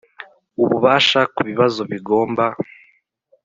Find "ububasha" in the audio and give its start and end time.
0.63-1.19